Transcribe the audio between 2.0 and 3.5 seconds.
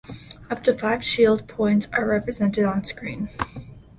represented on screen.